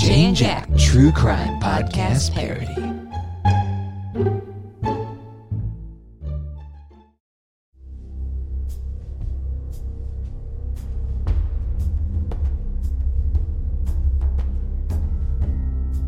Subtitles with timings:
[0.00, 2.66] and Jack true crime podcast parody.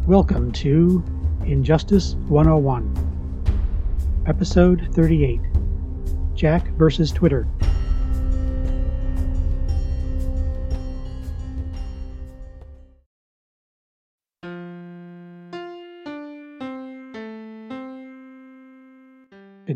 [0.07, 1.05] Welcome to
[1.45, 5.41] Injustice 101, Episode 38
[6.35, 7.47] Jack versus Twitter.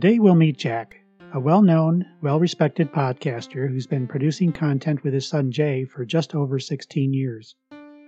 [0.00, 1.00] Today we'll meet Jack,
[1.34, 6.04] a well known, well respected podcaster who's been producing content with his son Jay for
[6.04, 7.56] just over 16 years.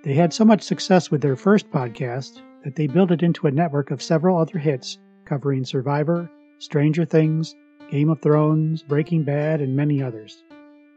[0.05, 3.51] They had so much success with their first podcast that they built it into a
[3.51, 7.57] network of several other hits covering Survivor, Stranger Things,
[7.91, 10.45] Game of Thrones, Breaking Bad, and many others.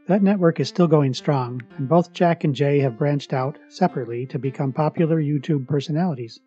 [0.05, 4.27] That network is still going strong, and both Jack and Jay have branched out separately
[4.27, 6.39] to become popular YouTube personalities.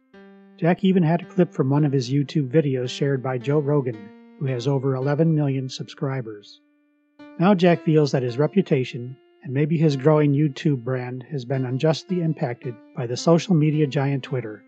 [0.56, 4.08] Jack even had a clip from one of his YouTube videos shared by Joe Rogan,
[4.38, 6.60] who has over 11 million subscribers.
[7.38, 12.20] Now Jack feels that his reputation and maybe his growing YouTube brand has been unjustly
[12.20, 14.62] impacted by the social media giant Twitter.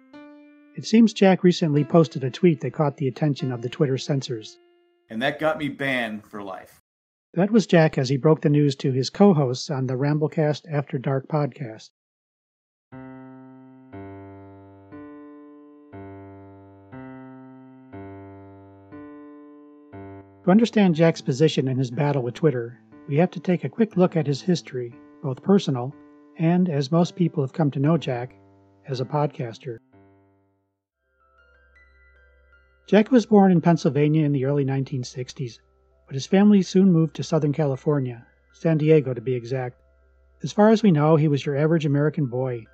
[0.76, 4.58] It seems Jack recently posted a tweet that caught the attention of the Twitter censors.
[5.10, 6.80] And that got me banned for life.
[7.34, 10.62] That was Jack as he broke the news to his co hosts on the Ramblecast
[10.70, 11.90] After Dark podcast.
[20.48, 23.98] To understand Jack's position in his battle with Twitter, we have to take a quick
[23.98, 25.94] look at his history, both personal
[26.38, 28.34] and, as most people have come to know Jack,
[28.86, 29.76] as a podcaster.
[32.86, 35.58] Jack was born in Pennsylvania in the early 1960s,
[36.06, 39.82] but his family soon moved to Southern California, San Diego to be exact.
[40.42, 42.64] As far as we know, he was your average American boy.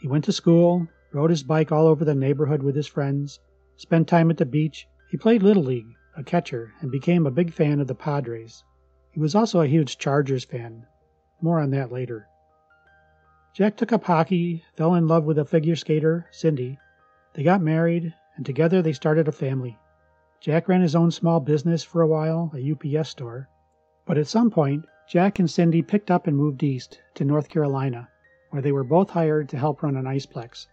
[0.00, 3.40] He went to school, rode his bike all over the neighborhood with his friends,
[3.76, 5.84] spent time at the beach, he played Little League,
[6.16, 8.64] a catcher, and became a big fan of the Padres.
[9.10, 10.86] He was also a huge Chargers fan.
[11.40, 12.26] More on that later.
[13.52, 16.78] Jack took up hockey, fell in love with a figure skater, Cindy.
[17.34, 19.78] They got married, and together they started a family.
[20.40, 23.48] Jack ran his own small business for a while, a UPS store.
[24.06, 28.08] But at some point, Jack and Cindy picked up and moved east to North Carolina,
[28.50, 30.66] where they were both hired to help run an iceplex.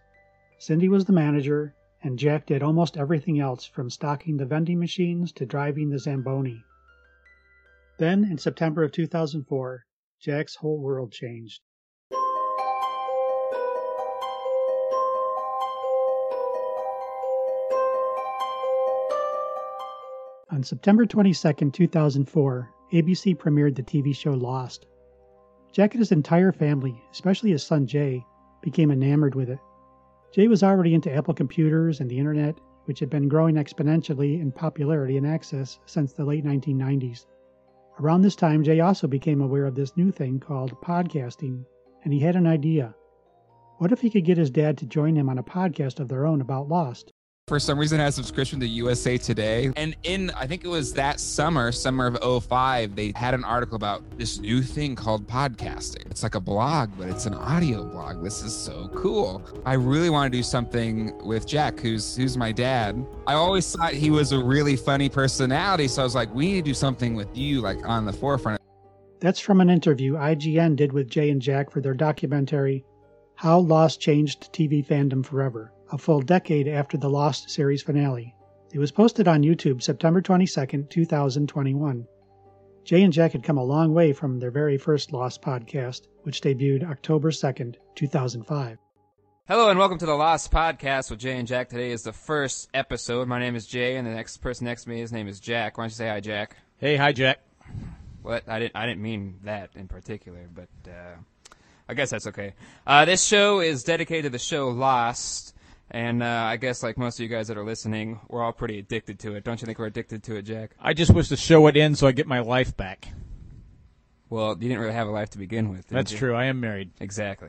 [0.58, 5.32] Cindy was the manager, and Jack did almost everything else from stocking the vending machines
[5.32, 6.64] to driving the Zamboni.
[7.98, 9.84] Then, in September of 2004,
[10.20, 11.60] Jack's whole world changed.
[20.50, 24.86] On September 22, 2004, ABC premiered the TV show Lost.
[25.72, 28.24] Jack and his entire family, especially his son Jay,
[28.62, 29.58] became enamored with it.
[30.30, 34.52] Jay was already into Apple computers and the internet, which had been growing exponentially in
[34.52, 37.26] popularity and access since the late 1990s.
[37.98, 41.64] Around this time, Jay also became aware of this new thing called podcasting,
[42.04, 42.94] and he had an idea.
[43.78, 46.26] What if he could get his dad to join him on a podcast of their
[46.26, 47.12] own about Lost?
[47.48, 49.72] For some reason had a subscription to USA Today.
[49.76, 53.76] And in, I think it was that summer, summer of 05, they had an article
[53.76, 56.04] about this new thing called podcasting.
[56.10, 58.22] It's like a blog, but it's an audio blog.
[58.22, 59.42] This is so cool.
[59.64, 63.04] I really want to do something with Jack, who's who's my dad.
[63.26, 65.88] I always thought he was a really funny personality.
[65.88, 68.60] So I was like, we need to do something with you, like on the forefront.
[69.20, 72.84] That's from an interview IGN did with Jay and Jack for their documentary,
[73.34, 78.34] How Lost Changed TV Fandom Forever a full decade after the Lost series finale.
[78.72, 82.06] It was posted on YouTube September 22, 2021.
[82.84, 86.40] Jay and Jack had come a long way from their very first Lost podcast, which
[86.40, 88.78] debuted October 2nd, 2005.
[89.48, 91.70] Hello and welcome to the Lost Podcast with Jay and Jack.
[91.70, 93.28] Today is the first episode.
[93.28, 95.78] My name is Jay, and the next person next to me, his name is Jack.
[95.78, 96.56] Why don't you say hi, Jack?
[96.76, 97.38] Hey, hi, Jack.
[98.20, 98.46] What?
[98.46, 98.76] I didn't.
[98.76, 101.16] I didn't mean that in particular, but uh,
[101.88, 102.52] I guess that's okay.
[102.86, 105.54] Uh, this show is dedicated to the show Lost.
[105.90, 108.78] And uh, I guess, like most of you guys that are listening, we're all pretty
[108.78, 109.44] addicted to it.
[109.44, 110.72] Don't you think we're addicted to it, Jack?
[110.80, 113.08] I just wish the show would end so I get my life back.
[114.28, 115.88] Well, you didn't really have a life to begin with.
[115.88, 116.18] That's you?
[116.18, 116.34] true.
[116.34, 116.90] I am married.
[117.00, 117.48] Exactly.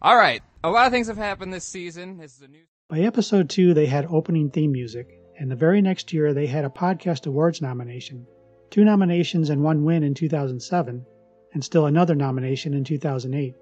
[0.00, 0.42] All right.
[0.62, 2.18] A lot of things have happened this season.
[2.18, 2.60] This is a new.
[2.88, 5.08] By episode two, they had opening theme music,
[5.38, 8.26] and the very next year, they had a podcast awards nomination,
[8.70, 11.04] two nominations and one win in 2007,
[11.52, 13.54] and still another nomination in 2008.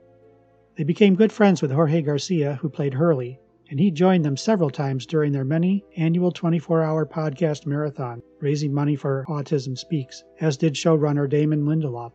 [0.76, 3.40] They became good friends with Jorge Garcia, who played Hurley,
[3.70, 8.72] and he joined them several times during their many annual 24 hour podcast marathon, raising
[8.72, 12.12] money for Autism Speaks, as did showrunner Damon Lindelof.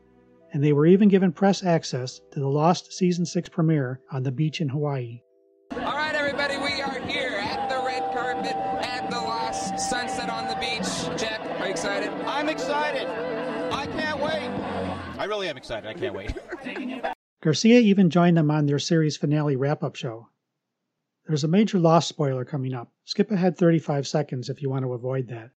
[0.54, 4.32] And they were even given press access to the Lost Season 6 premiere on the
[4.32, 5.22] beach in Hawaii.
[5.72, 10.48] All right, everybody, we are here at the red carpet at the Lost Sunset on
[10.48, 11.20] the Beach.
[11.20, 12.10] Jack, are you excited?
[12.28, 13.08] I'm excited.
[13.72, 14.50] I can't wait.
[15.20, 15.90] I really am excited.
[15.90, 16.34] I can't wait.
[17.42, 20.30] Garcia even joined them on their series finale wrap up show,
[21.26, 22.92] there's a major Lost spoiler coming up.
[23.06, 25.52] Skip ahead 35 seconds if you want to avoid that.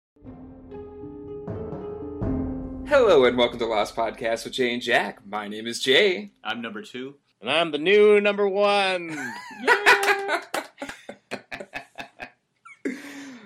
[2.87, 5.27] Hello and welcome to Lost Podcast with Jay and Jack.
[5.27, 6.31] My name is Jay.
[6.45, 7.17] I'm number two.
[7.41, 9.09] And I'm the new number one.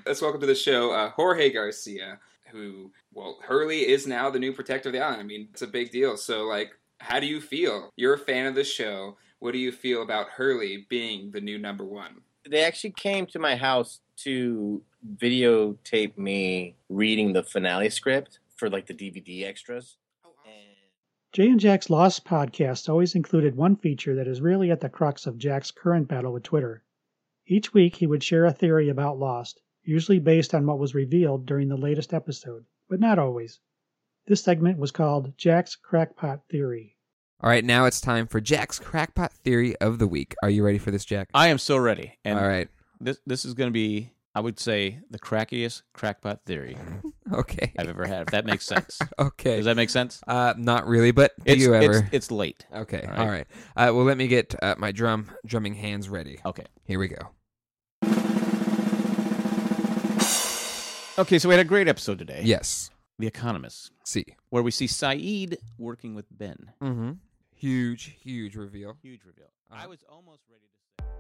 [0.05, 2.19] Let's welcome to the show uh, Jorge Garcia,
[2.53, 5.23] who, well, Hurley is now the new protector of the island.
[5.23, 6.19] I mean, it's a big deal.
[6.19, 7.91] So, like, how do you feel?
[7.97, 9.17] You're a fan of the show.
[9.41, 12.23] What do you feel about Hurley being the new number one?
[12.49, 14.83] they actually came to my house to
[15.17, 19.97] videotape me reading the finale script for like the DVD extras.
[20.25, 20.77] Oh, and
[21.33, 25.27] Jay and Jack's Lost podcast always included one feature that is really at the crux
[25.27, 26.83] of Jack's current battle with Twitter.
[27.47, 31.47] Each week, he would share a theory about Lost, usually based on what was revealed
[31.47, 33.61] during the latest episode, but not always.
[34.27, 36.97] This segment was called Jack's Crackpot Theory.
[37.43, 40.35] All right, now it's time for Jack's crackpot theory of the week.
[40.43, 41.31] Are you ready for this, Jack?
[41.33, 42.19] I am so ready.
[42.25, 42.69] And All right.
[43.01, 46.77] this this is going to be, I would say, the crackiest crackpot theory
[47.33, 47.73] Okay.
[47.79, 48.23] I've ever had.
[48.23, 48.99] If that makes sense.
[49.19, 49.57] Okay.
[49.57, 50.21] Does that make sense?
[50.29, 51.99] uh, not really, but do It's you ever?
[52.01, 52.67] it's, it's late.
[52.75, 53.03] Okay.
[53.03, 53.19] All right.
[53.19, 53.47] All right.
[53.77, 56.41] Uh, well, let me get uh, my drum drumming hands ready.
[56.45, 56.67] Okay.
[56.85, 57.31] Here we go.
[61.19, 62.41] Okay, so we had a great episode today.
[62.45, 62.91] Yes.
[63.19, 64.25] The Economist, See.
[64.49, 66.73] where we see Sayid working with Ben.
[66.83, 67.11] Mm-hmm.
[67.61, 68.97] Huge, huge reveal.
[69.03, 69.51] Huge reveal.
[69.71, 69.83] Uh-huh.
[69.85, 71.11] I was almost ready to say.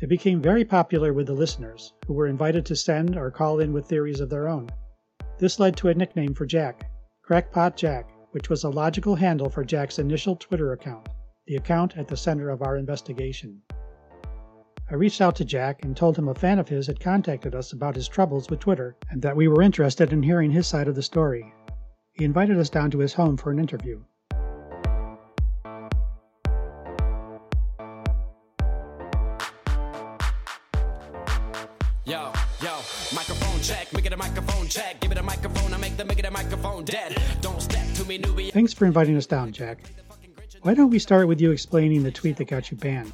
[0.00, 3.74] It became very popular with the listeners, who were invited to send or call in
[3.74, 4.70] with theories of their own.
[5.36, 9.64] This led to a nickname for Jack, Crackpot Jack, which was a logical handle for
[9.64, 11.10] Jack's initial Twitter account,
[11.46, 13.60] the account at the center of our investigation.
[14.90, 17.70] I reached out to Jack and told him a fan of his had contacted us
[17.70, 20.94] about his troubles with Twitter and that we were interested in hearing his side of
[20.94, 21.52] the story.
[22.12, 24.04] He invited us down to his home for an interview.
[36.44, 37.16] Microphone dead.
[37.40, 38.52] Don't step to me, newbie.
[38.52, 39.78] Thanks for inviting us down, Jack.
[40.62, 43.12] Why don't we start with you explaining the tweet that got you banned?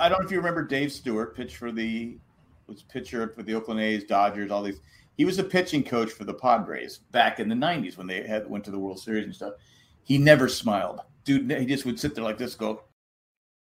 [0.00, 2.18] I don't know if you remember Dave Stewart, pitched for the
[2.66, 4.80] was pitcher for the Oakland A's, Dodgers, all these.
[5.16, 8.48] He was a pitching coach for the Padres back in the '90s when they had
[8.48, 9.54] went to the World Series and stuff.
[10.02, 11.50] He never smiled, dude.
[11.50, 12.82] He just would sit there like this, go,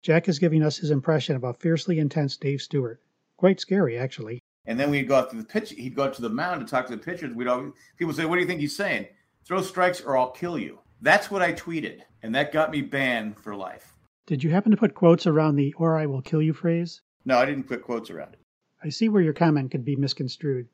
[0.02, 3.00] Jack is giving us his impression of a fiercely intense Dave Stewart.
[3.36, 4.40] Quite scary, actually.
[4.66, 5.70] And then we'd go out to the pitch.
[5.70, 7.34] He'd go out to the mound to talk to the pitchers.
[7.34, 9.06] We'd all people say, "What do you think he's saying?
[9.44, 13.38] Throw strikes or I'll kill you." That's what I tweeted, and that got me banned
[13.38, 13.92] for life.
[14.26, 17.00] Did you happen to put quotes around the or I will kill you phrase?
[17.24, 18.40] No, I didn't put quotes around it.
[18.82, 20.68] I see where your comment could be misconstrued.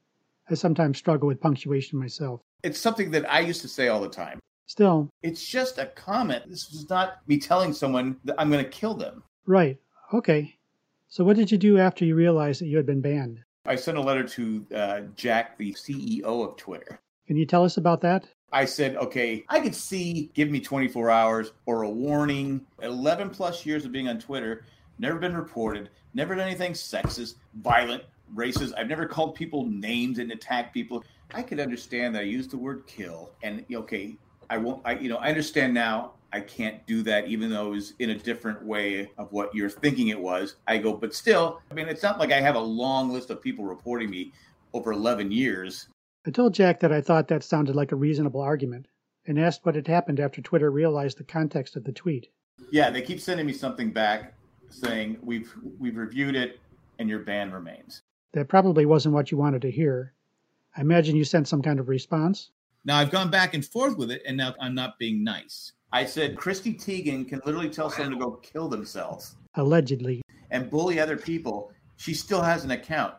[0.50, 2.40] I sometimes struggle with punctuation myself.
[2.62, 4.38] It's something that I used to say all the time.
[4.66, 6.44] Still, It's just a comment.
[6.48, 9.22] This is not me telling someone that I'm going to kill them.
[9.46, 9.78] right,
[10.14, 10.56] okay.
[11.08, 13.40] So, what did you do after you realized that you had been banned?
[13.64, 17.00] I sent a letter to uh, Jack, the CEO of Twitter.
[17.28, 18.28] Can you tell us about that?
[18.52, 22.66] I said, okay, I could see give me 24 hours or a warning.
[22.82, 24.64] 11 plus years of being on Twitter,
[24.98, 28.02] never been reported, never done anything sexist, violent,
[28.34, 28.72] racist.
[28.76, 31.04] I've never called people names and attacked people.
[31.32, 34.16] I could understand that I used the word kill, and okay,
[34.50, 34.82] I won't.
[34.84, 36.12] I you know I understand now.
[36.34, 39.68] I can't do that, even though it was in a different way of what you're
[39.68, 40.56] thinking it was.
[40.66, 43.42] I go, but still, I mean, it's not like I have a long list of
[43.42, 44.32] people reporting me
[44.72, 45.88] over 11 years.
[46.26, 48.86] I told Jack that I thought that sounded like a reasonable argument
[49.26, 52.28] and asked what had happened after Twitter realized the context of the tweet.
[52.70, 54.34] Yeah, they keep sending me something back
[54.70, 56.60] saying we've we've reviewed it
[56.98, 58.02] and your ban remains.
[58.32, 60.14] That probably wasn't what you wanted to hear.
[60.76, 62.50] I imagine you sent some kind of response.
[62.84, 65.72] Now I've gone back and forth with it, and now I'm not being nice.
[65.92, 70.22] I said Chrissy Teigen can literally tell someone to go kill themselves Allegedly.
[70.50, 71.70] and bully other people.
[71.96, 73.14] She still has an account.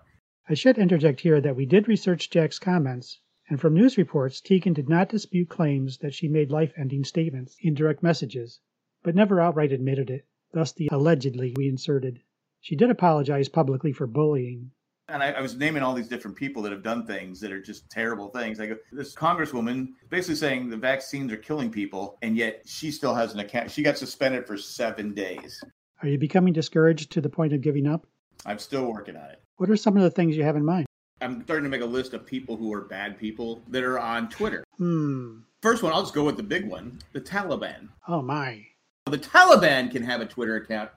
[0.49, 4.73] I should interject here that we did research Jack's comments, and from news reports, Teigen
[4.73, 8.59] did not dispute claims that she made life ending statements in direct messages,
[9.03, 12.19] but never outright admitted it, thus the allegedly we inserted.
[12.59, 14.71] She did apologize publicly for bullying.
[15.09, 17.61] And I, I was naming all these different people that have done things that are
[17.61, 18.59] just terrible things.
[18.59, 23.13] I go, this congresswoman basically saying the vaccines are killing people, and yet she still
[23.13, 23.69] has an account.
[23.69, 25.61] She got suspended for seven days.
[26.01, 28.07] Are you becoming discouraged to the point of giving up?
[28.45, 29.41] I'm still working on it.
[29.57, 30.85] What are some of the things you have in mind?
[31.21, 34.29] I'm starting to make a list of people who are bad people that are on
[34.29, 34.63] Twitter.
[34.77, 35.39] Hmm.
[35.61, 37.87] First one, I'll just go with the big one the Taliban.
[38.07, 38.65] Oh my.
[39.05, 40.89] The Taliban can have a Twitter account,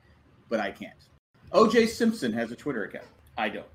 [0.49, 0.95] but I can't.
[1.53, 3.07] OJ Simpson has a Twitter account.
[3.39, 3.67] I don't.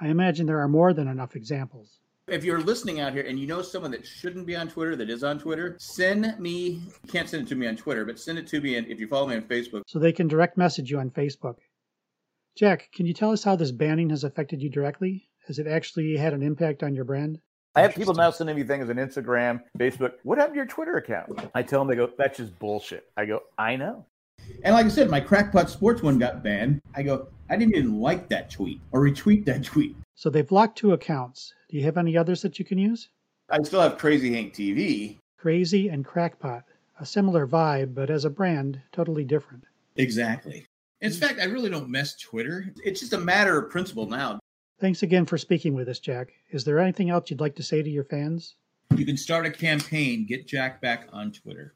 [0.00, 1.98] I imagine there are more than enough examples.
[2.26, 5.10] If you're listening out here and you know someone that shouldn't be on Twitter that
[5.10, 6.80] is on Twitter, send me.
[7.04, 8.76] You can't send it to me on Twitter, but send it to me.
[8.76, 11.56] And if you follow me on Facebook, so they can direct message you on Facebook.
[12.56, 15.28] Jack, can you tell us how this banning has affected you directly?
[15.46, 17.40] Has it actually had an impact on your brand?
[17.74, 20.14] I have people now sending me things on Instagram, Facebook.
[20.24, 21.38] What happened to your Twitter account?
[21.54, 23.04] I tell them, they go, that's just bullshit.
[23.16, 24.06] I go, I know.
[24.62, 26.80] And like I said, my crackpot sports one got banned.
[26.94, 29.96] I go, I didn't even like that tweet or retweet that tweet.
[30.14, 31.54] So they've blocked two accounts.
[31.68, 33.08] Do you have any others that you can use?
[33.48, 35.18] I still have Crazy Hank TV.
[35.38, 36.64] Crazy and Crackpot.
[37.00, 39.64] A similar vibe, but as a brand, totally different.
[39.96, 40.66] Exactly.
[41.00, 42.72] In fact, I really don't mess Twitter.
[42.84, 44.38] It's just a matter of principle now.
[44.78, 46.32] Thanks again for speaking with us, Jack.
[46.50, 48.56] Is there anything else you'd like to say to your fans?
[48.94, 51.74] You can start a campaign, get Jack back on Twitter.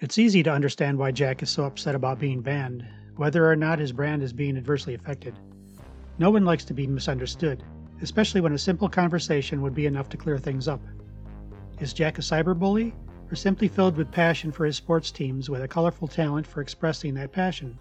[0.00, 2.84] It's easy to understand why Jack is so upset about being banned,
[3.16, 5.34] whether or not his brand is being adversely affected.
[6.18, 7.62] No one likes to be misunderstood,
[8.02, 10.80] especially when a simple conversation would be enough to clear things up.
[11.80, 12.92] Is Jack a cyberbully,
[13.30, 17.14] or simply filled with passion for his sports teams with a colorful talent for expressing
[17.14, 17.78] that passion?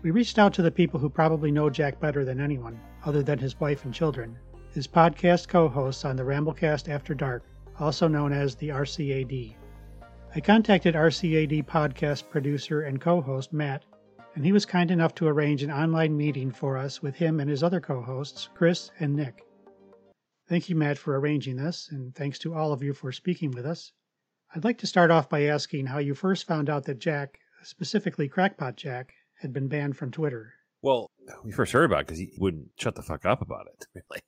[0.00, 3.40] We reached out to the people who probably know Jack better than anyone, other than
[3.40, 4.38] his wife and children,
[4.70, 7.42] his podcast co hosts on the Ramblecast After Dark,
[7.80, 9.56] also known as the RCAD.
[10.36, 13.84] I contacted RCAD podcast producer and co host Matt,
[14.36, 17.50] and he was kind enough to arrange an online meeting for us with him and
[17.50, 19.42] his other co hosts, Chris and Nick.
[20.46, 23.66] Thank you, Matt, for arranging this, and thanks to all of you for speaking with
[23.66, 23.90] us.
[24.54, 28.28] I'd like to start off by asking how you first found out that Jack, specifically
[28.28, 30.54] Crackpot Jack, had been banned from Twitter.
[30.82, 31.10] Well,
[31.44, 33.86] we first heard about it because he wouldn't shut the fuck up about it.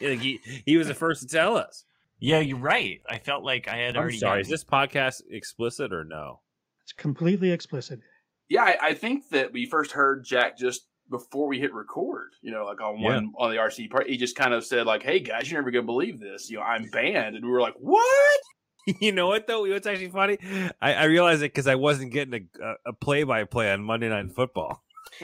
[0.00, 1.84] Really, like, he he was the first to tell us.
[2.18, 3.00] Yeah, you're right.
[3.08, 4.18] I felt like I had I'm already.
[4.18, 4.40] sorry.
[4.40, 6.40] Is this podcast explicit or no?
[6.84, 8.00] It's completely explicit.
[8.48, 12.30] Yeah, I, I think that we first heard Jack just before we hit record.
[12.42, 15.02] You know, like on one on the RC part, he just kind of said like,
[15.02, 16.50] "Hey guys, you're never gonna believe this.
[16.50, 18.40] You know, I'm banned," and we were like, "What?"
[19.00, 19.68] you know what though?
[19.68, 20.38] What's actually funny?
[20.80, 24.82] I, I realized it because I wasn't getting a, a play-by-play on Monday Night Football.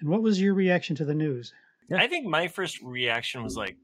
[0.00, 1.52] And what was your reaction to the news?
[1.94, 3.76] I think my first reaction was like,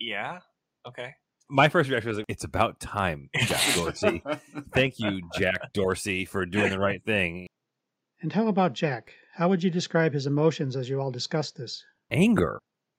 [0.00, 0.40] "Yeah,
[0.86, 1.14] okay."
[1.48, 4.22] My first reaction was like, "It's about time, Jack Dorsey.
[4.74, 7.46] Thank you, Jack Dorsey, for doing the right thing."
[8.22, 9.12] And how about Jack?
[9.34, 11.84] How would you describe his emotions as you all discussed this?
[12.10, 12.58] Anger.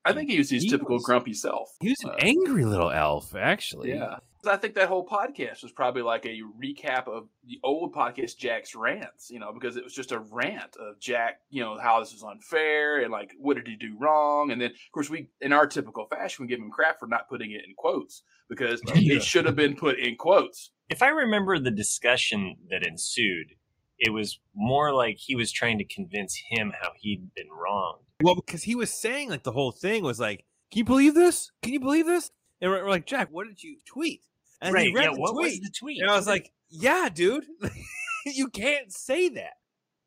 [0.09, 1.69] I think he was his He typical was- grumpy self.
[1.81, 3.89] He was an Uh, angry little elf, actually.
[3.91, 4.17] Yeah.
[4.45, 8.75] I think that whole podcast was probably like a recap of the old podcast Jack's
[8.75, 12.13] rants, you know, because it was just a rant of Jack, you know, how this
[12.13, 14.51] is unfair and like what did he do wrong?
[14.51, 17.27] And then of course we in our typical fashion we give him crap for not
[17.27, 19.15] putting it in quotes because Yeah.
[19.17, 20.71] it should have been put in quotes.
[20.87, 23.55] If I remember the discussion that ensued,
[23.99, 28.05] it was more like he was trying to convince him how he'd been wronged.
[28.21, 31.51] Well, because he was saying like the whole thing was like, "Can you believe this?
[31.62, 32.31] Can you believe this?"
[32.62, 34.21] And we're, we're like, "Jack, what did you tweet?"
[34.62, 35.63] And he Right, read yeah, the what was tweet.
[35.63, 36.01] the tweet?
[36.01, 37.45] And I was like, "Yeah, dude,
[38.25, 39.53] you can't say that."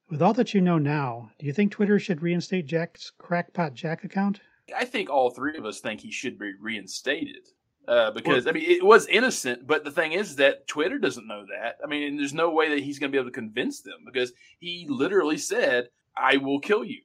[0.09, 4.03] With all that you know now, do you think Twitter should reinstate Jack's Crackpot Jack
[4.03, 4.41] account?
[4.77, 7.47] I think all three of us think he should be reinstated.
[7.87, 11.45] Uh, because I mean, it was innocent, but the thing is that Twitter doesn't know
[11.57, 11.77] that.
[11.83, 14.33] I mean, there's no way that he's going to be able to convince them because
[14.59, 17.01] he literally said, "I will kill you."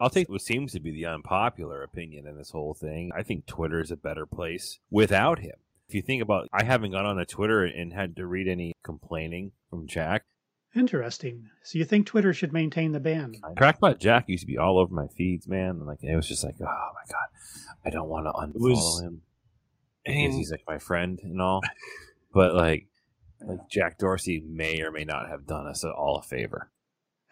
[0.00, 3.10] I'll take what seems to be the unpopular opinion in this whole thing.
[3.14, 5.56] I think Twitter is a better place without him.
[5.88, 8.74] If you think about, I haven't gone on a Twitter and had to read any
[8.82, 10.24] complaining from Jack.
[10.74, 11.48] Interesting.
[11.64, 13.34] So you think Twitter should maintain the ban?
[13.56, 15.70] Crackpot Jack used to be all over my feeds, man.
[15.70, 17.28] And like it was just like, oh my god,
[17.84, 19.22] I don't want to unfollow was- him
[20.04, 21.60] because mean- he's like my friend and all.
[22.32, 22.86] but like,
[23.42, 26.70] like Jack Dorsey may or may not have done us all a favor.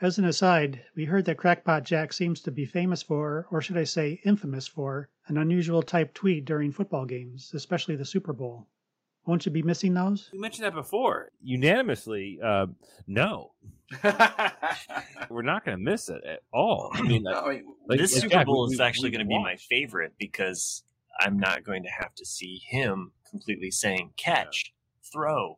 [0.01, 3.77] As an aside, we heard that Crackpot Jack seems to be famous for, or should
[3.77, 8.69] I say infamous for, an unusual type tweet during football games, especially the Super Bowl.
[9.27, 10.31] Won't you be missing those?
[10.33, 11.31] We mentioned that before.
[11.43, 12.67] Unanimously, uh,
[13.09, 13.53] no.
[15.29, 16.91] We're not going to miss it at all.
[16.95, 19.25] I mean, I mean, like- this like Super Jack, Bowl we- is we- actually going
[19.25, 20.85] to be my favorite because
[21.21, 24.73] I'm not going to have to see him completely saying catch,
[25.13, 25.57] throw,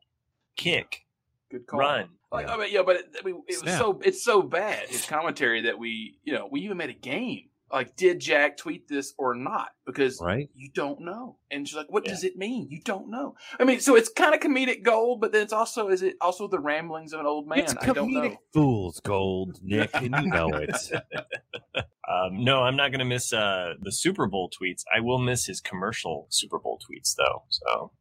[0.56, 1.04] kick,
[1.50, 1.80] Good call.
[1.80, 2.08] run.
[2.32, 5.04] Like, I mean, yeah, but it, I mean, it was so it's so bad his
[5.04, 7.46] commentary that we, you know, we even made a game.
[7.72, 9.68] Like, did Jack tweet this or not?
[9.86, 10.48] Because Right.
[10.54, 11.36] you don't know.
[11.52, 12.66] And she's like, "What does it mean?
[12.68, 15.88] You don't know." I mean, so it's kind of comedic gold, but then it's also
[15.88, 17.60] is it also the ramblings of an old man?
[17.60, 18.20] It's I don't know.
[18.22, 20.74] comedic fool's gold, Nick, and you know it.
[22.08, 24.82] Um, no, I'm not going to miss uh, the Super Bowl tweets.
[24.92, 27.44] I will miss his commercial Super Bowl tweets, though.
[27.50, 27.92] So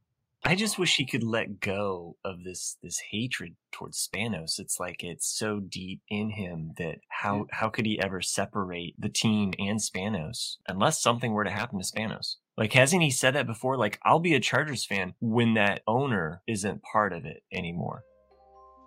[0.43, 4.58] I just wish he could let go of this this hatred towards Spanos.
[4.58, 9.10] It's like it's so deep in him that how how could he ever separate the
[9.10, 12.36] team and Spanos unless something were to happen to Spanos?
[12.58, 13.77] Like hasn't he said that before?
[13.77, 18.03] Like I'll be a Chargers fan when that owner isn't part of it anymore.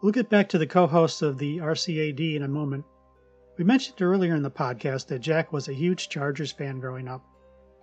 [0.03, 2.85] We'll get back to the co hosts of the RCAD in a moment.
[3.59, 7.23] We mentioned earlier in the podcast that Jack was a huge Chargers fan growing up.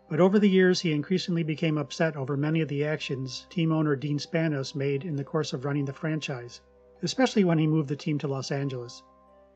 [0.10, 3.96] But over the years, he increasingly became upset over many of the actions team owner
[3.96, 6.62] Dean Spanos made in the course of running the franchise,
[7.04, 9.04] especially when he moved the team to Los Angeles.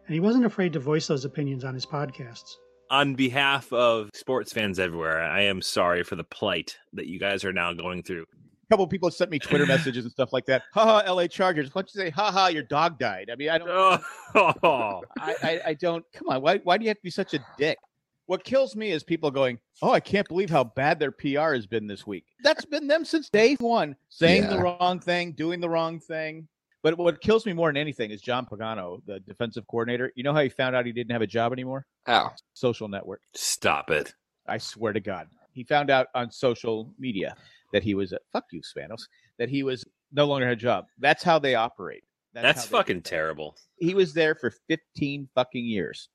[0.06, 2.58] And he wasn't afraid to voice those opinions on his podcasts.
[2.92, 7.44] On behalf of sports fans everywhere, I am sorry for the plight that you guys
[7.44, 8.22] are now going through.
[8.24, 10.64] A couple of people sent me Twitter messages and stuff like that.
[10.74, 11.74] Ha ha, LA Chargers.
[11.74, 13.30] Why don't you say, ha ha, your dog died?
[13.32, 14.02] I mean, I don't.
[14.36, 15.02] Oh.
[15.20, 16.06] I, I, I don't.
[16.14, 16.42] Come on.
[16.42, 17.78] Why, why do you have to be such a dick?
[18.26, 21.68] What kills me is people going, "Oh, I can't believe how bad their PR has
[21.68, 25.70] been this week." That's been them since day one, saying the wrong thing, doing the
[25.70, 26.48] wrong thing.
[26.84, 30.12] But what kills me more than anything is John Pagano, the defensive coordinator.
[30.16, 31.86] You know how he found out he didn't have a job anymore?
[32.06, 32.34] How?
[32.54, 33.22] Social network.
[33.34, 34.14] Stop it.
[34.48, 35.30] I swear to God.
[35.54, 37.38] He found out on social media
[37.72, 39.04] that he was, fuck you, Spanos,
[39.38, 40.88] that he was no longer had a job.
[41.00, 42.04] That's how they operate.
[42.34, 43.56] That's, do fucking terrible.
[43.78, 46.10] He was there for 15 fucking years.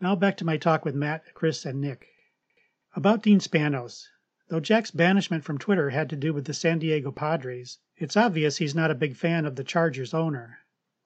[0.00, 2.06] Now back to my talk with Matt, Chris, and Nick.
[2.94, 4.04] About Dean Spanos.
[4.48, 8.58] Though Jack's banishment from Twitter had to do with the San Diego Padres, it's obvious
[8.58, 10.58] he's not a big fan of the Chargers owner.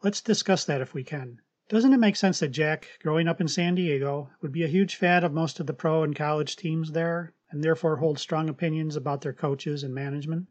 [0.03, 1.41] Let's discuss that if we can.
[1.71, 4.97] Doesn't it make sense that Jack, growing up in San Diego, would be a huge
[4.97, 8.95] fan of most of the pro and college teams there, and therefore hold strong opinions
[8.95, 10.49] about their coaches and management?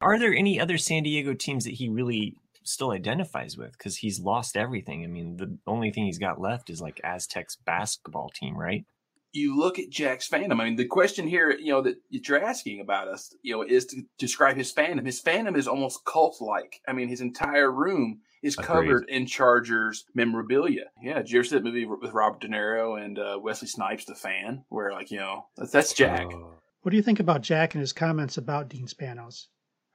[0.00, 3.72] Are there any other San Diego teams that he really still identifies with?
[3.72, 5.04] Because he's lost everything.
[5.04, 8.84] I mean, the only thing he's got left is like Aztecs basketball team, right?
[9.32, 10.60] you look at Jack's fandom.
[10.60, 13.86] I mean, the question here, you know, that you're asking about us, you know, is
[13.86, 15.06] to describe his fandom.
[15.06, 16.80] His fandom is almost cult-like.
[16.88, 18.66] I mean, his entire room is Agreed.
[18.66, 20.86] covered in Chargers memorabilia.
[21.02, 24.04] Yeah, did you ever see that movie with Robert De Niro and uh, Wesley Snipes,
[24.04, 26.26] the fan, where like you know that's, that's Jack.
[26.32, 26.54] Oh.
[26.82, 29.46] What do you think about Jack and his comments about Dean Spanos?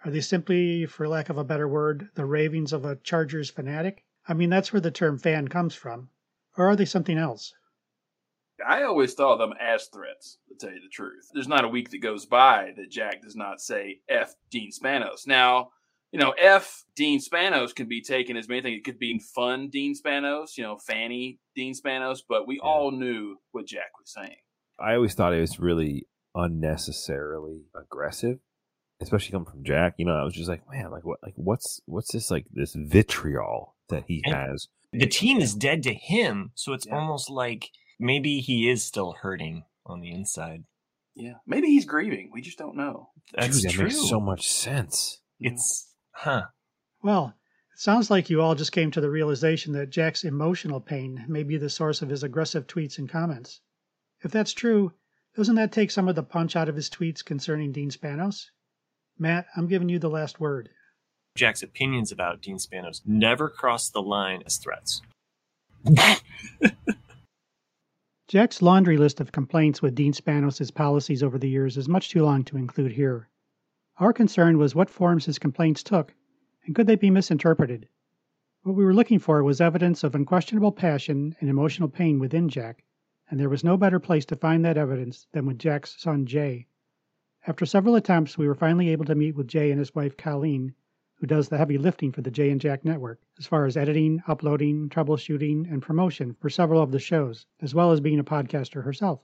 [0.05, 4.05] Are they simply, for lack of a better word, the ravings of a Chargers fanatic?
[4.27, 6.09] I mean, that's where the term fan comes from.
[6.55, 7.53] Or are they something else?
[8.65, 11.29] I always thought of them as threats, to tell you the truth.
[11.33, 15.25] There's not a week that goes by that Jack does not say F Dean Spanos.
[15.25, 15.71] Now,
[16.11, 18.77] you know, F Dean Spanos can be taken as many things.
[18.77, 23.37] It could be fun Dean Spanos, you know, Fanny Dean Spanos, but we all knew
[23.51, 24.37] what Jack was saying.
[24.79, 28.39] I always thought it was really unnecessarily aggressive,
[29.05, 29.95] especially coming from Jack.
[29.97, 32.75] You know, I was just like, man, like what, like what's what's this like this
[32.75, 34.67] vitriol that he And has?
[34.91, 39.65] The team is dead to him, so it's almost like maybe he is still hurting
[39.85, 40.63] on the inside.
[41.15, 41.35] Yeah.
[41.47, 42.29] Maybe he's grieving.
[42.33, 43.09] We just don't know.
[43.33, 43.83] That's Dude, that true.
[43.85, 45.21] makes so much sense.
[45.39, 46.43] It's huh.
[47.01, 47.33] Well,
[47.73, 51.43] it sounds like you all just came to the realization that Jack's emotional pain may
[51.43, 53.61] be the source of his aggressive tweets and comments.
[54.23, 54.93] If that's true,
[55.35, 58.45] doesn't that take some of the punch out of his tweets concerning Dean Spanos?
[59.17, 60.69] Matt, I'm giving you the last word.
[61.35, 65.01] Jack's opinions about Dean Spanos never crossed the line as threats.
[68.27, 72.23] Jack's laundry list of complaints with Dean Spanos' policies over the years is much too
[72.23, 73.29] long to include here.
[73.97, 76.13] Our concern was what forms his complaints took,
[76.65, 77.87] and could they be misinterpreted?
[78.63, 82.83] What we were looking for was evidence of unquestionable passion and emotional pain within Jack,
[83.29, 86.67] and there was no better place to find that evidence than with Jack's son Jay.
[87.47, 90.73] After several attempts, we were finally able to meet with Jay and his wife Colleen,
[91.15, 94.23] who does the heavy lifting for the Jay and Jack network, as far as editing,
[94.27, 98.83] uploading, troubleshooting, and promotion for several of the shows, as well as being a podcaster
[98.83, 99.21] herself.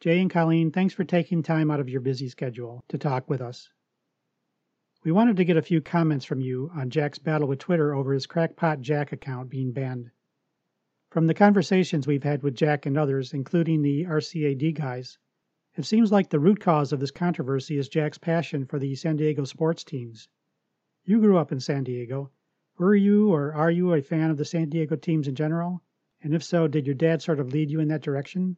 [0.00, 3.40] Jay and Colleen, thanks for taking time out of your busy schedule to talk with
[3.40, 3.70] us.
[5.02, 8.12] We wanted to get a few comments from you on Jack's battle with Twitter over
[8.12, 10.10] his Crackpot Jack account being banned.
[11.08, 15.16] From the conversations we've had with Jack and others, including the RCAD guys,
[15.76, 19.16] it seems like the root cause of this controversy is Jack's passion for the San
[19.16, 20.28] Diego sports teams.
[21.04, 22.30] You grew up in San Diego.
[22.78, 25.82] Were you or are you a fan of the San Diego teams in general?
[26.22, 28.56] And if so, did your dad sort of lead you in that direction?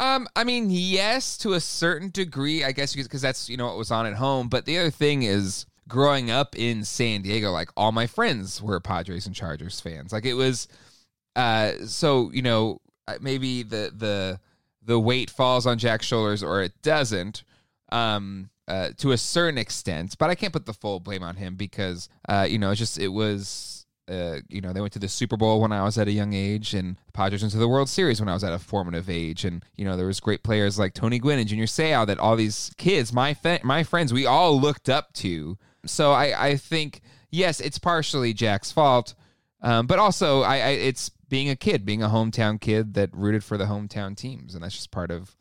[0.00, 3.76] Um, I mean, yes, to a certain degree, I guess, because that's you know what
[3.76, 4.48] was on at home.
[4.48, 8.80] But the other thing is, growing up in San Diego, like all my friends were
[8.80, 10.12] Padres and Chargers fans.
[10.12, 10.68] Like it was,
[11.36, 14.40] uh, so you know, uh, maybe the the
[14.82, 17.42] the weight falls on Jack's shoulders or it doesn't.
[17.92, 21.56] Um, uh, to a certain extent, but I can't put the full blame on him
[21.56, 25.08] because, uh, you know, it's just it was Uh, you know, they went to the
[25.08, 27.68] Super Bowl when I was at a young age, and the Padres went to the
[27.68, 29.44] World Series when I was at a formative age.
[29.44, 32.36] And you know, there was great players like Tony Gwynn and Junior Seau that all
[32.36, 35.58] these kids, my fa- my friends, we all looked up to.
[35.86, 39.14] So I I think yes, it's partially Jack's fault,
[39.62, 43.42] um, but also I, I it's being a kid, being a hometown kid that rooted
[43.42, 45.34] for the hometown teams, and that's just part of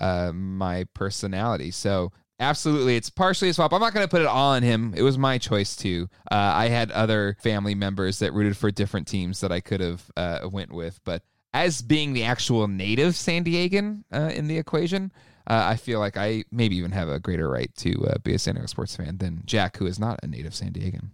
[0.00, 1.70] uh, my personality.
[1.70, 3.70] So absolutely, it's partially his fault.
[3.70, 4.92] But I'm not going to put it all on him.
[4.96, 6.08] It was my choice too.
[6.32, 10.10] Uh, I had other family members that rooted for different teams that I could have
[10.16, 15.12] uh, went with, but as being the actual native San Diegan uh, in the equation.
[15.46, 18.38] Uh, I feel like I maybe even have a greater right to uh, be a
[18.38, 21.10] San Diego sports fan than Jack, who is not a native San Diegan.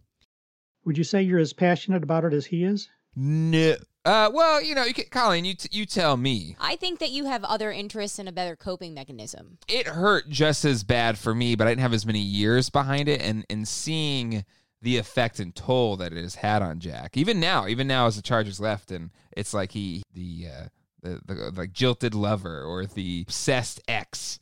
[0.84, 2.88] Would you say you're as passionate about it as he is?
[3.16, 3.74] No.
[4.04, 6.56] Uh, well, you know, you can, Colleen, you t- you tell me.
[6.58, 9.58] I think that you have other interests and a better coping mechanism.
[9.68, 13.08] It hurt just as bad for me, but I didn't have as many years behind
[13.08, 14.44] it, and and seeing
[14.80, 17.16] the effect and toll that it has had on Jack.
[17.16, 20.68] Even now, even now, as the Chargers left, and it's like he the uh,
[21.02, 24.38] the, the like jilted lover or the obsessed ex.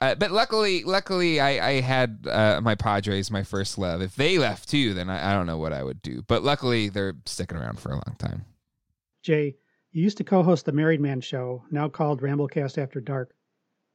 [0.00, 4.02] Uh, but luckily, luckily, I, I had uh, my Padres, my first love.
[4.02, 6.22] If they left too, then I, I don't know what I would do.
[6.26, 8.44] But luckily, they're sticking around for a long time.
[9.24, 9.56] Jay,
[9.90, 13.34] you used to co host the Married Man Show, now called Ramblecast After Dark.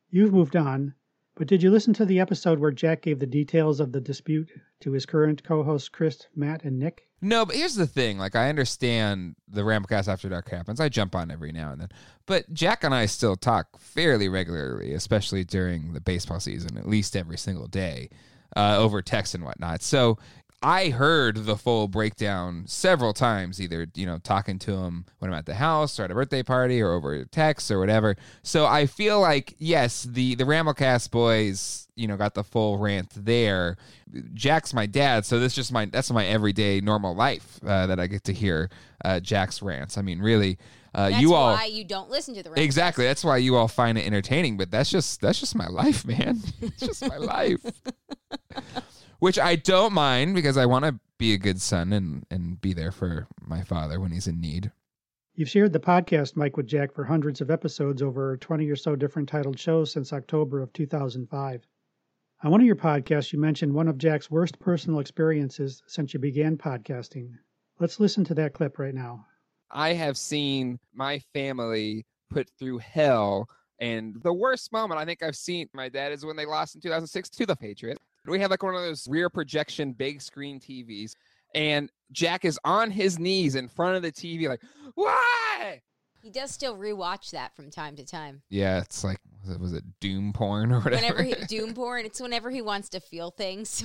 [0.09, 0.95] You've moved on,
[1.35, 4.49] but did you listen to the episode where Jack gave the details of the dispute
[4.81, 7.07] to his current co hosts, Chris, Matt, and Nick?
[7.21, 8.17] No, but here's the thing.
[8.17, 10.79] Like, I understand the Ramblecast After Dark happens.
[10.79, 11.89] I jump on every now and then.
[12.25, 17.15] But Jack and I still talk fairly regularly, especially during the baseball season, at least
[17.15, 18.09] every single day,
[18.57, 19.83] uh, over text and whatnot.
[19.83, 20.17] So
[20.61, 25.37] I heard the full breakdown several times, either, you know, talking to him when I'm
[25.37, 28.15] at the house or at a birthday party or over text or whatever.
[28.43, 33.09] So I feel like, yes, the, the Ramblecast boys, you know, got the full rant
[33.15, 33.77] there.
[34.33, 38.07] Jack's my dad, so this just my that's my everyday normal life uh, that I
[38.07, 38.69] get to hear
[39.05, 39.97] uh, Jack's rants.
[39.97, 40.57] I mean, really,
[40.95, 42.57] uh, That's you all why you don't listen to the Ramblecast.
[42.63, 43.05] exactly.
[43.05, 46.39] That's why you all find it entertaining, but that's just that's just my life, man.
[46.61, 47.61] it's just my life,
[49.19, 52.73] which I don't mind because I want to be a good son and and be
[52.73, 54.71] there for my father when he's in need.
[55.35, 58.95] You've shared the podcast mic with Jack for hundreds of episodes over 20 or so
[58.95, 61.65] different titled shows since October of 2005.
[62.43, 66.19] On one of your podcasts, you mentioned one of Jack's worst personal experiences since you
[66.19, 67.31] began podcasting.
[67.79, 69.25] Let's listen to that clip right now.
[69.71, 73.47] I have seen my family put through hell.
[73.79, 76.81] And the worst moment I think I've seen my dad is when they lost in
[76.81, 78.01] 2006 to the Patriots.
[78.29, 81.15] We have like one of those rear projection big screen TVs,
[81.55, 84.61] and Jack is on his knees in front of the TV, like,
[84.95, 85.81] why?
[86.21, 88.41] He does still rewatch that from time to time.
[88.49, 91.01] Yeah, it's like, was it, was it doom porn or whatever?
[91.01, 93.83] Whenever he, doom porn, it's whenever he wants to feel things.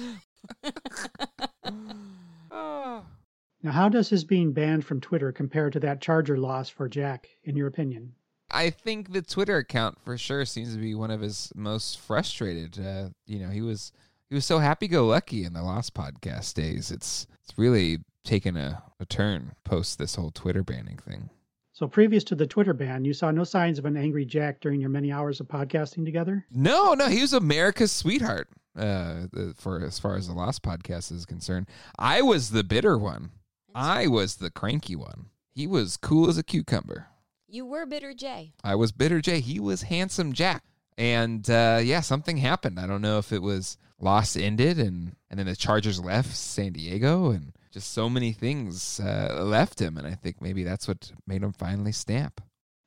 [3.65, 7.29] Now, how does his being banned from Twitter compare to that Charger loss for Jack,
[7.45, 8.13] in your opinion?
[8.51, 12.79] I think the Twitter account for sure seems to be one of his most frustrated.
[12.79, 13.91] Uh, you know, he was
[14.29, 16.91] he was so happy go lucky in the Lost podcast days.
[16.91, 21.31] It's it's really taken a, a turn post this whole Twitter banning thing.
[21.73, 24.81] So, previous to the Twitter ban, you saw no signs of an angry Jack during
[24.81, 26.47] your many hours of podcasting together?
[26.51, 28.49] No, no, he was America's sweetheart.
[28.77, 33.31] Uh, for as far as the Lost podcast is concerned, I was the bitter one.
[33.75, 35.27] I was the cranky one.
[35.53, 37.09] He was cool as a cucumber.
[37.49, 38.53] you were bitter Jay.
[38.65, 39.41] I was bitter Jay.
[39.41, 40.65] He was handsome Jack.
[40.97, 42.79] And uh, yeah, something happened.
[42.79, 46.73] I don't know if it was loss ended and and then the Chargers left San
[46.73, 49.97] Diego and just so many things uh, left him.
[49.97, 52.41] And I think maybe that's what made him finally stamp.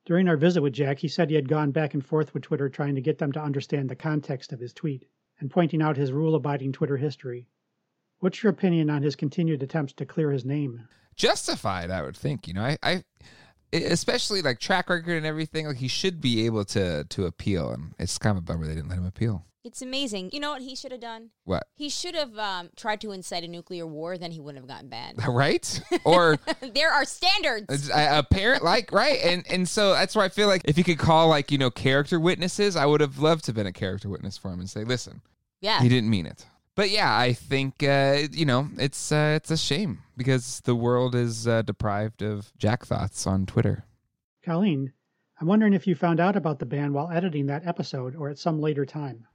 [0.06, 2.70] During our visit with Jack, he said he had gone back and forth with Twitter
[2.70, 5.06] trying to get them to understand the context of his tweet
[5.40, 7.50] and pointing out his rule abiding Twitter history.
[8.20, 10.88] What's your opinion on his continued attempts to clear his name?
[11.16, 12.48] Justified, I would think.
[12.48, 13.04] You know, I, I
[13.74, 15.68] especially like track record and everything.
[15.68, 18.76] Like he should be able to to appeal, and it's kind of a bummer they
[18.76, 19.44] didn't let him appeal.
[19.64, 20.30] It's amazing.
[20.32, 21.32] You know what he should have done?
[21.44, 21.68] What?
[21.76, 24.18] He should have um, tried to incite a nuclear war.
[24.18, 25.20] Then he wouldn't have gotten banned.
[25.28, 25.82] Right?
[26.06, 26.38] Or
[26.74, 27.66] there are standards.
[27.68, 30.78] It's a, a parent like right and and so that's why i feel like if
[30.78, 33.68] you could call like you know character witnesses i would have loved to have been
[33.68, 35.22] a character witness for him and say listen
[35.62, 35.82] Yeah.
[35.82, 36.46] he didn't mean it
[36.78, 41.14] but yeah i think uh you know it's uh it's a shame because the world
[41.14, 43.84] is uh, deprived of jack thoughts on twitter
[44.48, 44.94] Colleen,
[45.42, 48.40] I'm wondering if you found out about the ban while editing that episode or at
[48.40, 49.28] some later time.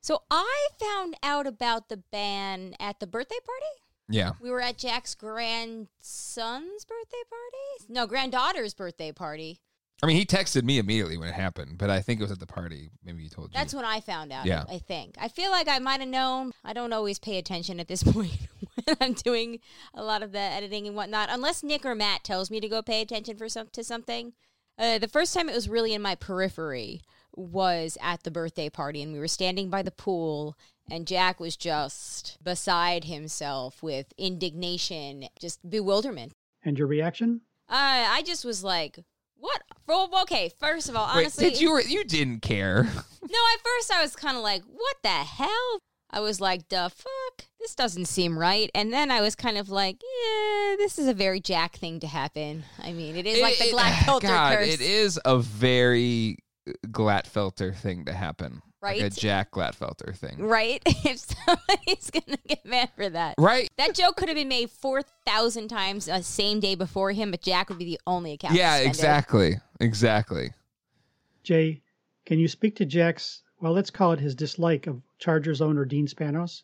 [0.00, 3.82] So I found out about the ban at the birthday party.
[4.08, 7.86] yeah We were at Jack's grandson's birthday party.
[7.88, 9.60] No, granddaughter's birthday party.
[10.02, 12.38] I mean, he texted me immediately when it happened, but I think it was at
[12.38, 12.90] the party.
[13.04, 13.58] Maybe he told you.
[13.58, 14.46] That's when I found out.
[14.46, 14.64] Yeah.
[14.68, 15.16] I think.
[15.20, 16.52] I feel like I might have known.
[16.64, 18.38] I don't always pay attention at this point
[18.84, 19.58] when I'm doing
[19.94, 22.80] a lot of the editing and whatnot, unless Nick or Matt tells me to go
[22.80, 24.34] pay attention for some to something.
[24.78, 27.02] Uh, the first time it was really in my periphery
[27.34, 30.56] was at the birthday party, and we were standing by the pool,
[30.90, 36.32] and Jack was just beside himself with indignation, just bewilderment.
[36.64, 37.40] And your reaction?
[37.68, 39.00] Uh, I just was like,
[39.36, 42.82] "What?" Well, okay, first of all, Wait, honestly, did you you didn't care?
[42.84, 42.90] no,
[43.54, 45.80] at first I was kind of like, what the hell?
[46.10, 47.46] I was like, the fuck?
[47.60, 48.70] This doesn't seem right.
[48.74, 52.06] And then I was kind of like, yeah, this is a very Jack thing to
[52.06, 52.64] happen.
[52.82, 54.68] I mean, it is like the It- Glatfelter God, curse.
[54.68, 56.38] it is a very
[56.86, 58.62] Glatfelter thing to happen.
[58.80, 60.38] Like a Jack Glatfelter thing.
[60.38, 60.80] Right?
[60.86, 63.34] if somebody's going to get mad for that.
[63.38, 63.68] Right.
[63.76, 67.68] That joke could have been made 4,000 times the same day before him, but Jack
[67.68, 68.54] would be the only account.
[68.54, 68.88] Yeah, suspended.
[68.88, 69.54] exactly.
[69.80, 70.50] Exactly.
[71.42, 71.82] Jay,
[72.26, 76.06] can you speak to Jack's, well, let's call it his dislike of Chargers owner Dean
[76.06, 76.62] Spanos?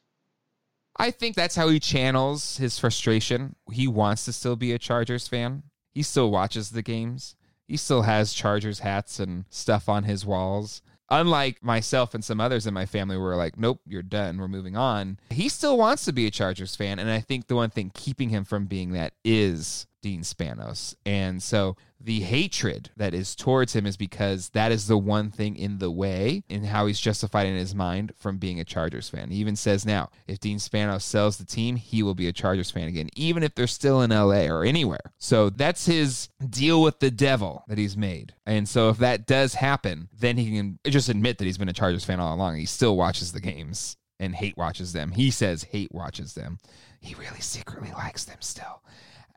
[0.96, 3.56] I think that's how he channels his frustration.
[3.72, 5.64] He wants to still be a Chargers fan.
[5.92, 7.34] He still watches the games.
[7.66, 10.82] He still has Chargers hats and stuff on his walls.
[11.10, 14.38] Unlike myself and some others in my family, were like, nope, you're done.
[14.38, 15.18] We're moving on.
[15.30, 16.98] He still wants to be a Chargers fan.
[16.98, 20.94] And I think the one thing keeping him from being that is Dean Spanos.
[21.06, 25.56] And so the hatred that is towards him is because that is the one thing
[25.56, 29.30] in the way in how he's justified in his mind from being a Chargers fan.
[29.30, 32.70] He even says now, if Dean Spanos sells the team, he will be a Chargers
[32.70, 35.14] fan again, even if they're still in LA or anywhere.
[35.16, 38.34] So that's his deal with the devil that he's made.
[38.44, 41.72] And so if that does happen, then he can just admit that he's been a
[41.72, 42.56] Chargers fan all along.
[42.56, 45.12] He still watches the games and hate watches them.
[45.12, 46.58] He says hate watches them.
[47.00, 48.82] He really secretly likes them still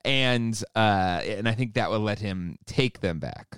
[0.06, 3.58] and uh, and I think that would let him take them back.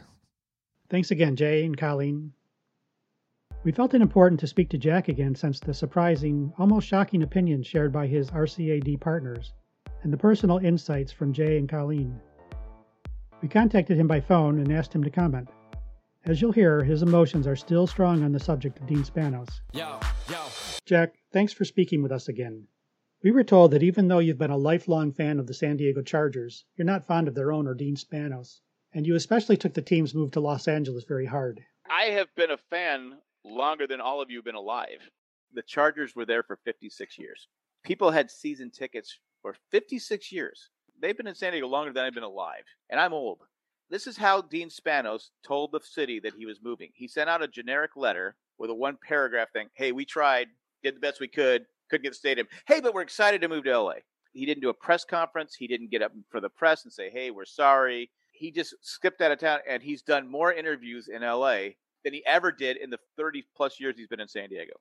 [0.89, 2.33] Thanks again, Jay and Colleen.
[3.63, 7.67] We felt it important to speak to Jack again since the surprising, almost shocking opinions
[7.67, 9.53] shared by his RCAD partners
[10.03, 12.19] and the personal insights from Jay and Colleen.
[13.41, 15.49] We contacted him by phone and asked him to comment.
[16.25, 19.49] As you'll hear, his emotions are still strong on the subject of Dean Spanos.
[19.73, 19.99] Yo,
[20.29, 20.37] yo.
[20.85, 22.65] Jack, thanks for speaking with us again.
[23.21, 26.01] We were told that even though you've been a lifelong fan of the San Diego
[26.01, 28.61] Chargers, you're not fond of their owner, Dean Spanos,
[28.93, 31.59] and you especially took the team's move to Los Angeles very hard.
[31.89, 35.09] I have been a fan longer than all of you have been alive.
[35.53, 37.49] The Chargers were there for 56 years.
[37.83, 40.69] People had season tickets for 56 years.
[41.01, 43.39] They've been in San Diego longer than I've been alive, and I'm old.
[43.89, 46.91] This is how Dean Spanos told the city that he was moving.
[46.93, 49.67] He sent out a generic letter with a one paragraph thing.
[49.73, 50.47] Hey, we tried,
[50.83, 52.47] did the best we could, couldn't get the stadium.
[52.67, 53.93] Hey, but we're excited to move to LA.
[54.31, 55.55] He didn't do a press conference.
[55.55, 58.11] He didn't get up for the press and say, hey, we're sorry.
[58.31, 61.69] He just skipped out of town and he's done more interviews in LA
[62.03, 64.73] than he ever did in the 30 plus years he's been in San Diego.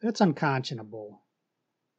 [0.00, 1.22] That's unconscionable.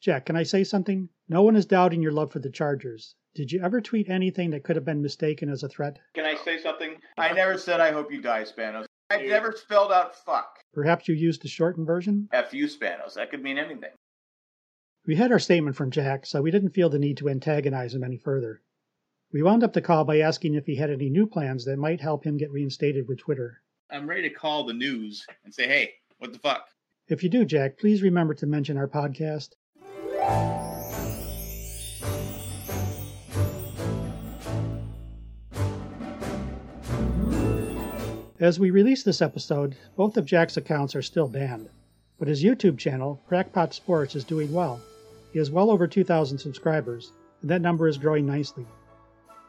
[0.01, 1.07] Jack, can I say something?
[1.29, 3.15] No one is doubting your love for the Chargers.
[3.35, 5.97] Did you ever tweet anything that could have been mistaken as a threat?
[6.13, 6.97] Can I say something?
[7.17, 8.85] I never said I hope you die, Spanos.
[9.09, 10.59] I never spelled out fuck.
[10.73, 12.27] Perhaps you used the shortened version?
[12.33, 13.13] F you, Spanos.
[13.13, 13.91] That could mean anything.
[15.05, 18.05] We had our statement from Jack, so we didn't feel the need to antagonize him
[18.05, 18.61] any further.
[19.33, 21.99] We wound up the call by asking if he had any new plans that might
[21.99, 23.57] help him get reinstated with Twitter.
[23.91, 26.69] I'm ready to call the news and say, hey, what the fuck?
[27.09, 29.49] If you do, Jack, please remember to mention our podcast.
[38.39, 41.67] As we release this episode, both of Jack's accounts are still banned,
[42.17, 44.79] but his YouTube channel, Crackpot Sports, is doing well.
[45.33, 48.67] He has well over 2,000 subscribers, and that number is growing nicely.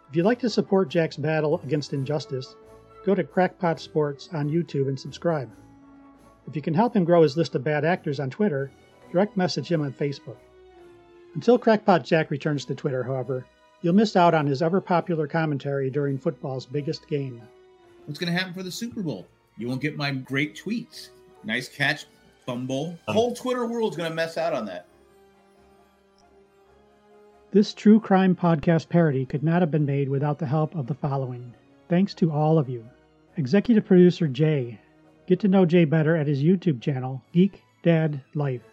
[0.08, 2.56] If you'd like to support Jack's battle against injustice,
[3.04, 5.50] go to Crackpot Sports on YouTube and subscribe.
[6.48, 8.70] If you can help him grow his list of bad actors on Twitter,
[9.12, 10.36] direct message him on Facebook.
[11.34, 13.44] Until Crackpot Jack returns to Twitter, however,
[13.82, 17.42] you'll miss out on his ever popular commentary during football's biggest game.
[18.06, 19.26] What's going to happen for the Super Bowl?
[19.58, 21.10] You won't get my great tweets.
[21.44, 22.06] Nice catch,
[22.46, 22.98] fumble.
[23.06, 24.86] The whole Twitter world's going to mess out on that.
[27.54, 30.94] This true crime podcast parody could not have been made without the help of the
[30.94, 31.54] following.
[31.88, 32.84] Thanks to all of you.
[33.36, 34.80] Executive producer Jay.
[35.28, 38.64] Get to know Jay better at his YouTube channel, Geek Dad Life.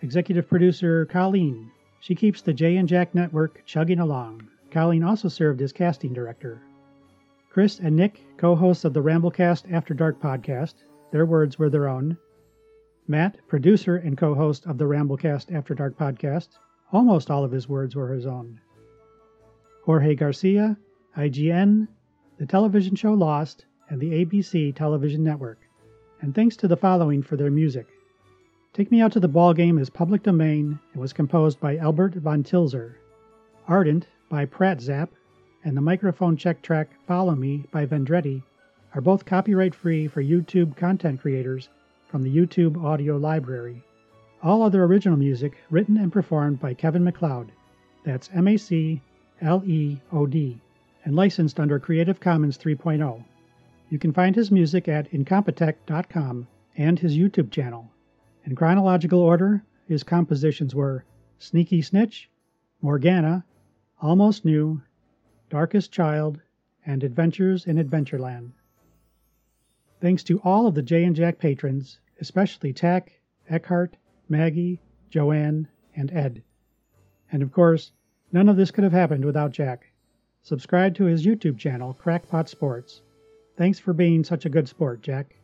[0.00, 1.72] Executive producer Colleen.
[1.98, 4.48] She keeps the Jay and Jack network chugging along.
[4.70, 6.62] Colleen also served as casting director.
[7.50, 10.74] Chris and Nick, co hosts of the Ramblecast After Dark podcast.
[11.10, 12.16] Their words were their own.
[13.08, 16.50] Matt, producer and co host of the Ramblecast After Dark podcast.
[16.92, 18.60] Almost all of his words were his own.
[19.84, 20.76] Jorge Garcia,
[21.16, 21.88] IGN,
[22.38, 25.58] the television show Lost, and the ABC television network.
[26.20, 27.86] And thanks to the following for their music.
[28.74, 32.14] Take Me Out to the Ball Game is public domain and was composed by Albert
[32.14, 32.94] von Tilzer.
[33.66, 35.08] Ardent by Pratzapp
[35.64, 38.42] and the microphone check track Follow Me by Vendreti
[38.94, 41.68] are both copyright free for YouTube content creators
[42.08, 43.82] from the YouTube audio library.
[44.44, 47.52] All other original music written and performed by Kevin MacLeod.
[48.02, 49.00] That's M A C
[49.40, 50.60] L E O D,
[51.04, 53.24] and licensed under Creative Commons 3.0.
[53.88, 57.88] You can find his music at incompetech.com and his YouTube channel.
[58.44, 61.04] In chronological order, his compositions were
[61.38, 62.28] Sneaky Snitch,
[62.80, 63.44] Morgana,
[64.00, 64.82] Almost New,
[65.50, 66.40] Darkest Child,
[66.84, 68.50] and Adventures in Adventureland.
[70.00, 73.96] Thanks to all of the Jay and Jack patrons, especially Tack, Eckhart,
[74.32, 76.42] Maggie, Joanne, and Ed.
[77.30, 77.92] And of course,
[78.32, 79.92] none of this could have happened without Jack.
[80.42, 83.02] Subscribe to his YouTube channel, Crackpot Sports.
[83.58, 85.36] Thanks for being such a good sport, Jack.